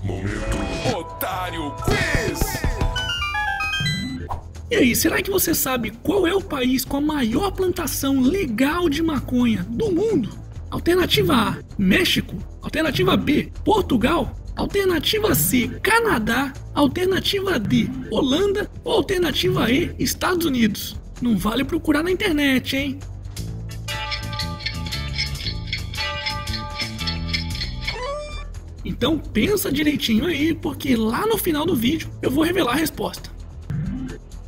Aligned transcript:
Momento 0.04 0.98
Otário 0.98 1.72
Quiz! 1.84 2.21
E 4.72 4.76
aí, 4.78 4.96
será 4.96 5.22
que 5.22 5.30
você 5.30 5.54
sabe 5.54 5.92
qual 6.02 6.26
é 6.26 6.34
o 6.34 6.40
país 6.40 6.86
com 6.86 6.96
a 6.96 7.02
maior 7.02 7.52
plantação 7.52 8.22
legal 8.22 8.88
de 8.88 9.04
maconha 9.04 9.68
do 9.70 9.92
mundo? 9.92 10.30
Alternativa 10.70 11.36
A, 11.36 11.58
México. 11.78 12.38
Alternativa 12.62 13.18
B, 13.18 13.52
Portugal. 13.66 14.34
Alternativa 14.56 15.36
C, 15.36 15.68
Canadá. 15.84 16.54
Alternativa 16.74 17.60
D, 17.60 17.90
Holanda. 18.10 18.72
Ou 18.86 18.94
alternativa 18.94 19.70
E, 19.70 19.94
Estados 20.00 20.46
Unidos. 20.46 20.96
Não 21.22 21.38
vale 21.38 21.66
procurar 21.66 22.02
na 22.02 22.10
internet, 22.10 22.78
hein? 22.78 22.98
Então 28.86 29.20
pensa 29.20 29.70
direitinho 29.70 30.28
aí, 30.28 30.56
porque 30.56 30.96
lá 30.96 31.28
no 31.28 31.38
final 31.38 31.66
do 31.66 31.76
vídeo 31.76 32.10
eu 32.22 32.32
vou 32.32 32.46
revelar 32.46 32.72
a 32.72 32.78
resposta. 32.78 33.41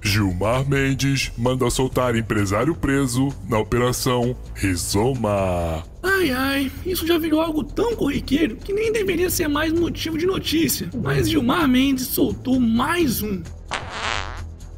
Gilmar 0.03 0.68
Mendes 0.68 1.31
manda 1.38 1.69
soltar 1.69 2.16
empresário 2.16 2.75
preso 2.75 3.30
na 3.47 3.58
operação 3.58 4.36
Rizoma. 4.53 5.84
Ai 6.03 6.30
ai, 6.30 6.72
isso 6.86 7.08
já 7.08 7.18
virou 7.18 7.40
algo 7.40 7.64
tão 7.64 7.96
corriqueiro 7.96 8.58
que 8.58 8.74
nem 8.74 8.92
deveria 8.92 9.30
ser 9.30 9.47
mais 9.47 9.72
motivo 9.72 10.18
de 10.18 10.25
notícia. 10.25 10.90
Mas 11.02 11.30
Gilmar 11.30 11.68
Mendes 11.69 12.08
soltou 12.08 12.59
mais 12.59 13.22
um. 13.22 13.42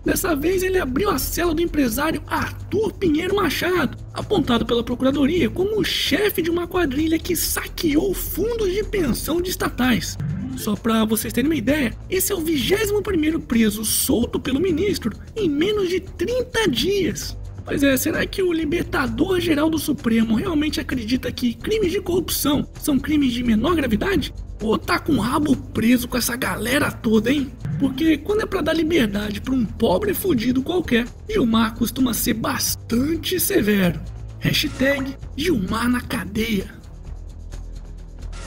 Dessa 0.06 0.35
vez 0.35 0.62
ele 0.62 0.78
abriu 0.78 1.09
a 1.09 1.18
cela 1.18 1.56
do 1.56 1.62
empresário 1.64 2.22
Arthur 2.28 2.94
Pinheiro 2.94 3.35
Machado, 3.35 3.97
apontado 4.14 4.64
pela 4.64 4.84
Procuradoria 4.84 5.50
como 5.50 5.80
o 5.80 5.84
chefe 5.84 6.44
de 6.44 6.52
uma 6.52 6.68
quadrilha 6.68 7.18
que 7.18 7.35
saqueou 7.35 8.14
fundos 8.14 8.72
de 8.72 8.84
pensão 8.84 9.41
de 9.41 9.50
estatais. 9.50 10.16
Só 10.58 10.76
para 10.76 11.06
vocês 11.06 11.34
terem 11.34 11.50
uma 11.50 11.56
ideia, 11.56 11.94
esse 12.10 12.32
é 12.32 12.36
o 12.36 12.42
21º 12.42 13.42
preso 13.42 13.84
solto 13.84 14.40
pelo 14.40 14.60
ministro 14.60 15.18
em 15.36 15.50
menos 15.50 15.90
de 15.90 16.00
30 16.00 16.70
dias. 16.70 17.38
Mas 17.66 17.82
é, 17.82 17.98
será 17.98 18.26
que 18.26 18.44
o 18.44 18.54
libertador 18.54 19.40
geral 19.40 19.70
do 19.70 19.80
Supremo 19.80 20.36
realmente 20.36 20.80
acredita 20.80 21.32
que 21.32 21.56
crimes 21.56 21.92
de 21.92 22.00
corrupção 22.00 22.68
são 22.80 23.00
crimes 23.00 23.34
de 23.34 23.44
menor 23.44 23.76
gravidade? 23.76 24.34
Ou 24.62 24.78
tá 24.78 25.00
com 25.00 25.14
o 25.14 25.20
rabo 25.20 25.56
preso 25.56 26.08
com 26.08 26.18
essa 26.18 26.36
galera 26.36 26.92
toda, 26.92 27.32
hein? 27.32 27.52
Porque 27.80 28.18
quando 28.18 28.42
é 28.42 28.46
para 28.46 28.62
dar 28.62 28.74
liberdade 28.74 29.42
para 29.42 29.54
um 29.54 29.66
pobre 29.66 30.14
fudido 30.14 30.62
qualquer, 30.62 31.08
Gilmar 31.30 31.76
costuma 31.76 32.14
ser 32.14 32.36
bastante 32.36 33.40
severo. 33.40 34.00
Hashtag 34.40 35.16
Gilmar 35.36 35.90
na 35.90 36.02
cadeia. 36.02 36.74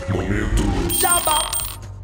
Momento 0.09 0.63
Jabá. 0.99 1.58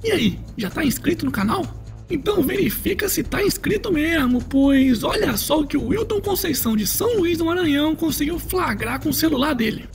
E 0.05 0.13
aí, 0.13 0.39
já 0.59 0.69
tá 0.69 0.85
inscrito 0.85 1.25
no 1.25 1.33
canal? 1.33 1.65
Então 2.11 2.43
verifica 2.43 3.09
se 3.09 3.23
tá 3.23 3.43
inscrito 3.43 3.91
mesmo, 3.91 4.45
pois 4.45 5.03
olha 5.03 5.35
só 5.39 5.61
o 5.61 5.67
que 5.67 5.79
o 5.79 5.89
Wilton 5.89 6.21
Conceição 6.21 6.77
de 6.77 6.87
São 6.87 7.17
Luís 7.17 7.39
do 7.39 7.47
Maranhão 7.47 7.97
conseguiu 7.97 8.39
flagrar 8.39 9.03
com 9.03 9.09
o 9.09 9.15
celular 9.15 9.55
dele. 9.55 9.89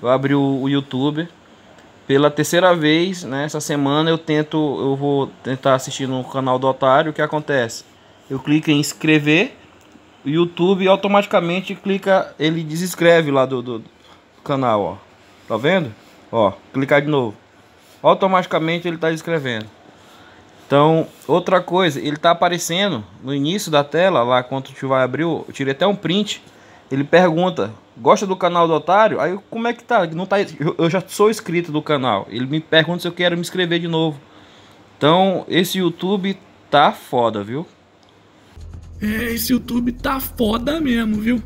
Eu 0.00 0.08
abri 0.08 0.34
o, 0.34 0.66
YouTube 0.66 1.28
pela 2.06 2.30
terceira 2.30 2.74
vez, 2.74 3.22
né? 3.22 3.44
Essa 3.44 3.60
semana 3.60 4.08
eu 4.08 4.16
tento, 4.16 4.56
eu 4.56 4.96
vou 4.96 5.26
tentar 5.44 5.74
assistir 5.74 6.08
no 6.08 6.24
canal 6.24 6.58
do 6.58 6.66
Otário. 6.66 7.10
O 7.10 7.14
que 7.14 7.20
acontece? 7.20 7.84
Eu 8.30 8.38
clico 8.38 8.70
em 8.70 8.80
inscrever, 8.80 9.52
o 10.24 10.30
YouTube 10.30 10.88
automaticamente 10.88 11.74
clica, 11.74 12.34
ele 12.38 12.64
desinscreve 12.64 13.30
lá 13.30 13.44
do, 13.44 13.60
do, 13.60 13.78
do 13.80 13.90
canal, 14.42 14.80
ó. 14.80 14.96
Tá 15.46 15.58
vendo? 15.58 15.94
Ó, 16.32 16.54
clicar 16.72 17.02
de 17.02 17.08
novo. 17.08 17.36
Automaticamente 18.02 18.88
ele 18.88 18.96
tá 18.96 19.10
escrevendo. 19.10 19.66
Então, 20.66 21.06
outra 21.26 21.60
coisa, 21.60 22.00
ele 22.00 22.16
tá 22.16 22.30
aparecendo 22.30 23.04
no 23.22 23.34
início 23.34 23.70
da 23.70 23.82
tela, 23.82 24.22
lá 24.22 24.42
quando 24.42 24.72
tu 24.72 24.88
vai 24.88 25.02
abrir, 25.02 25.22
eu 25.22 25.44
tirei 25.52 25.72
até 25.72 25.86
um 25.86 25.96
print. 25.96 26.42
Ele 26.90 27.02
pergunta: 27.02 27.72
"Gosta 27.98 28.26
do 28.26 28.36
canal 28.36 28.68
do 28.68 28.74
Otário?" 28.74 29.20
Aí, 29.20 29.36
como 29.50 29.66
é 29.66 29.72
que 29.72 29.82
tá? 29.82 30.06
Não 30.06 30.26
tá, 30.26 30.40
eu 30.40 30.76
eu 30.78 30.88
já 30.88 31.02
sou 31.06 31.28
inscrito 31.28 31.72
do 31.72 31.82
canal. 31.82 32.26
Ele 32.30 32.46
me 32.46 32.60
pergunta 32.60 33.00
se 33.00 33.08
eu 33.08 33.12
quero 33.12 33.36
me 33.36 33.40
inscrever 33.40 33.80
de 33.80 33.88
novo. 33.88 34.20
Então, 34.96 35.44
esse 35.48 35.78
YouTube 35.78 36.38
tá 36.70 36.92
foda, 36.92 37.42
viu? 37.42 37.66
É, 39.02 39.32
esse 39.32 39.52
YouTube 39.52 39.92
tá 39.92 40.20
foda 40.20 40.80
mesmo, 40.80 41.16
viu? 41.16 41.42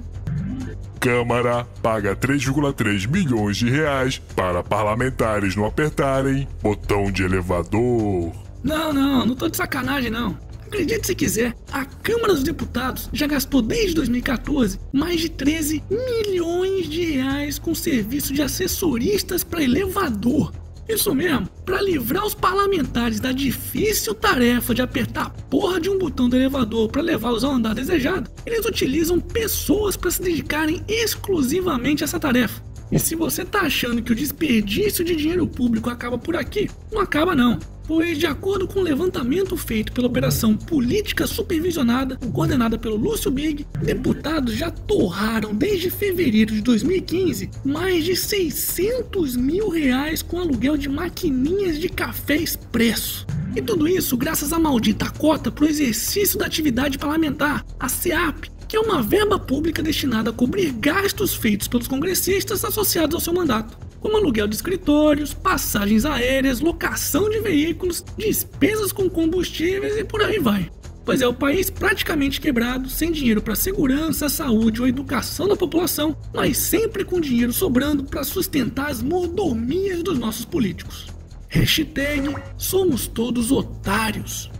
Câmara 1.04 1.66
paga 1.82 2.16
3,3 2.16 3.06
milhões 3.06 3.58
de 3.58 3.68
reais 3.68 4.16
para 4.34 4.62
parlamentares 4.62 5.54
não 5.54 5.66
apertarem 5.66 6.48
botão 6.62 7.12
de 7.12 7.22
elevador. 7.22 8.32
Não, 8.62 8.90
não, 8.90 9.26
não 9.26 9.36
tô 9.36 9.46
de 9.50 9.58
sacanagem 9.58 10.10
não. 10.10 10.34
Acredite 10.66 11.06
se 11.06 11.14
quiser, 11.14 11.54
a 11.70 11.84
Câmara 11.84 12.32
dos 12.32 12.42
Deputados 12.42 13.10
já 13.12 13.26
gastou 13.26 13.60
desde 13.60 13.96
2014 13.96 14.80
mais 14.90 15.20
de 15.20 15.28
13 15.28 15.84
milhões 15.90 16.88
de 16.88 17.04
reais 17.04 17.58
com 17.58 17.74
serviço 17.74 18.32
de 18.32 18.40
assessoristas 18.40 19.44
para 19.44 19.62
elevador. 19.62 20.54
Isso 20.88 21.14
mesmo, 21.14 21.48
para 21.64 21.80
livrar 21.80 22.24
os 22.24 22.34
parlamentares 22.34 23.18
da 23.18 23.32
difícil 23.32 24.14
tarefa 24.14 24.74
de 24.74 24.82
apertar 24.82 25.26
a 25.26 25.30
porra 25.30 25.80
de 25.80 25.88
um 25.88 25.98
botão 25.98 26.28
do 26.28 26.36
elevador 26.36 26.88
para 26.88 27.00
levá-los 27.00 27.42
ao 27.42 27.52
andar 27.52 27.74
desejado, 27.74 28.30
eles 28.44 28.66
utilizam 28.66 29.18
pessoas 29.18 29.96
para 29.96 30.10
se 30.10 30.20
dedicarem 30.20 30.82
exclusivamente 30.86 32.04
a 32.04 32.06
essa 32.06 32.20
tarefa. 32.20 32.62
E 32.92 32.98
se 32.98 33.16
você 33.16 33.44
tá 33.44 33.62
achando 33.62 34.02
que 34.02 34.12
o 34.12 34.14
desperdício 34.14 35.04
de 35.04 35.16
dinheiro 35.16 35.46
público 35.46 35.88
acaba 35.88 36.18
por 36.18 36.36
aqui, 36.36 36.70
não 36.92 37.00
acaba 37.00 37.34
não. 37.34 37.58
Pois, 37.86 38.18
de 38.18 38.26
acordo 38.26 38.66
com 38.66 38.78
o 38.78 38.82
um 38.82 38.84
levantamento 38.84 39.56
feito 39.56 39.92
pela 39.92 40.06
Operação 40.06 40.56
Política 40.56 41.26
Supervisionada, 41.26 42.16
coordenada 42.32 42.78
pelo 42.78 42.96
Lúcio 42.96 43.30
Big, 43.30 43.66
deputados 43.82 44.54
já 44.54 44.70
torraram 44.70 45.54
desde 45.54 45.90
fevereiro 45.90 46.54
de 46.54 46.60
2015 46.60 47.50
mais 47.64 48.04
de 48.04 48.16
600 48.16 49.36
mil 49.36 49.68
reais 49.68 50.22
com 50.22 50.38
aluguel 50.38 50.76
de 50.76 50.88
maquininhas 50.88 51.78
de 51.78 51.88
café 51.88 52.36
expresso. 52.36 53.26
E 53.54 53.62
tudo 53.62 53.86
isso 53.86 54.16
graças 54.16 54.52
à 54.52 54.58
maldita 54.58 55.10
cota 55.10 55.50
para 55.50 55.64
o 55.64 55.68
exercício 55.68 56.38
da 56.38 56.46
atividade 56.46 56.98
parlamentar, 56.98 57.64
a 57.78 57.88
CEAP, 57.88 58.50
que 58.66 58.76
é 58.76 58.80
uma 58.80 59.02
verba 59.02 59.38
pública 59.38 59.82
destinada 59.82 60.30
a 60.30 60.32
cobrir 60.32 60.72
gastos 60.72 61.34
feitos 61.34 61.68
pelos 61.68 61.86
congressistas 61.86 62.64
associados 62.64 63.14
ao 63.14 63.20
seu 63.20 63.32
mandato 63.32 63.83
como 64.04 64.18
aluguel 64.18 64.46
de 64.46 64.54
escritórios, 64.54 65.32
passagens 65.32 66.04
aéreas, 66.04 66.60
locação 66.60 67.30
de 67.30 67.40
veículos, 67.40 68.04
despesas 68.18 68.92
com 68.92 69.08
combustíveis 69.08 69.96
e 69.96 70.04
por 70.04 70.22
aí 70.22 70.38
vai. 70.38 70.70
Pois 71.06 71.22
é 71.22 71.26
o 71.26 71.32
país 71.32 71.70
praticamente 71.70 72.38
quebrado, 72.38 72.90
sem 72.90 73.10
dinheiro 73.10 73.40
para 73.40 73.56
segurança, 73.56 74.28
saúde 74.28 74.82
ou 74.82 74.86
educação 74.86 75.48
da 75.48 75.56
população, 75.56 76.14
mas 76.34 76.58
sempre 76.58 77.02
com 77.02 77.18
dinheiro 77.18 77.50
sobrando 77.50 78.04
para 78.04 78.24
sustentar 78.24 78.90
as 78.90 79.00
mordomias 79.00 80.02
dos 80.02 80.18
nossos 80.18 80.44
políticos. 80.44 81.06
Hashtag 81.48 82.36
somos 82.58 83.06
todos 83.06 83.50
otários. 83.50 84.50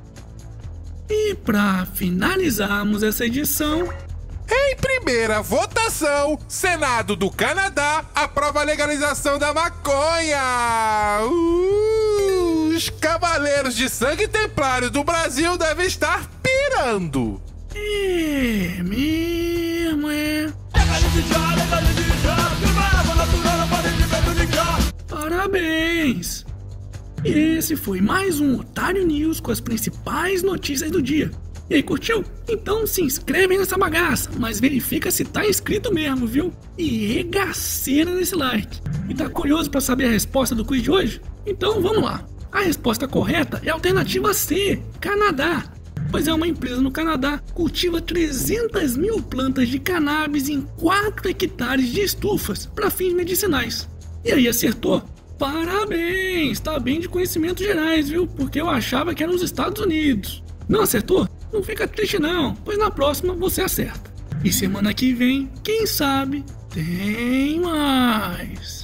E 1.06 1.35
para 1.35 1.85
finalizarmos 1.85 3.02
essa 3.02 3.26
edição, 3.26 3.90
em 4.50 4.76
primeira 4.76 5.41
votação, 5.43 6.38
Senado 6.49 7.17
do 7.17 7.31
Canadá 7.31 8.05
aprova 8.14 8.61
a 8.61 8.64
legalização 8.64 9.38
da 9.38 9.52
maconha. 9.52 11.20
Uh, 11.23 12.69
os 12.75 12.91
cavaleiros 12.91 13.75
de 13.75 13.88
sangue 13.88 14.29
templário 14.29 14.91
do 14.91 15.02
Brasil 15.05 15.56
devem 15.56 15.87
estar 15.87 16.29
pirando. 16.43 17.41
É 17.75 18.82
mesmo, 18.82 20.11
é. 20.11 20.52
Parabéns! 25.08 26.44
Esse 27.25 27.75
foi 27.75 28.00
mais 28.00 28.38
um 28.38 28.61
Otário 28.61 29.06
News 29.06 29.40
com 29.40 29.50
as 29.50 29.61
principais 29.61 30.43
notícias 30.43 30.90
do 30.90 31.00
dia. 31.00 31.31
E 31.69 31.76
aí, 31.76 31.82
curtiu? 31.82 32.22
Então 32.46 32.87
se 32.87 33.00
inscreve 33.02 33.56
nessa 33.56 33.78
bagaça, 33.78 34.31
mas 34.38 34.61
verifica 34.61 35.11
se 35.11 35.25
tá 35.25 35.46
inscrito 35.46 35.93
mesmo, 35.93 36.26
viu? 36.26 36.52
E 36.76 37.06
regaceira 37.06 38.12
nesse 38.12 38.34
like. 38.34 38.81
E 39.08 39.14
tá 39.14 39.28
curioso 39.31 39.70
para 39.70 39.81
saber 39.81 40.06
a 40.06 40.11
resposta 40.11 40.55
do 40.55 40.64
quiz 40.64 40.82
de 40.82 40.90
hoje? 40.90 41.22
Então 41.46 41.81
vamos 41.81 42.02
lá. 42.02 42.26
A 42.52 42.61
resposta 42.61 43.08
correta 43.08 43.61
é 43.64 43.70
a 43.70 43.75
alternativa 43.75 44.34
C, 44.34 44.81
Canadá. 45.00 45.64
Pois 46.11 46.28
é, 46.28 46.34
uma 46.34 46.46
empresa 46.46 46.81
no 46.81 46.90
Canadá 46.90 47.40
cultiva 47.55 48.00
300 48.00 48.96
mil 48.96 49.20
plantas 49.22 49.69
de 49.69 49.78
cannabis 49.78 50.49
em 50.49 50.61
4 50.61 51.28
hectares 51.31 51.90
de 51.90 52.02
estufas 52.02 52.66
para 52.66 52.90
fins 52.90 53.14
medicinais. 53.14 53.88
E 54.22 54.31
aí, 54.31 54.46
acertou? 54.46 55.02
Parabéns! 55.38 56.61
Tá 56.61 56.78
bem 56.78 57.00
de 57.00 57.08
conhecimentos 57.08 57.64
gerais, 57.64 58.08
viu? 58.08 58.26
Porque 58.26 58.61
eu 58.61 58.69
achava 58.69 59.14
que 59.14 59.22
era 59.22 59.32
nos 59.32 59.43
Estados 59.43 59.82
Unidos. 59.82 60.43
Não 60.69 60.82
acertou? 60.82 61.28
Não 61.54 61.62
fica 61.62 61.86
triste 61.86 62.18
não, 62.18 62.52
pois 62.52 62.76
na 62.76 62.90
próxima 62.90 63.32
você 63.32 63.62
acerta. 63.62 64.12
E 64.42 64.52
semana 64.52 64.92
que 64.92 65.14
vem, 65.14 65.48
quem 65.62 65.86
sabe, 65.86 66.44
tem 66.68 67.60
mais. 67.60 68.83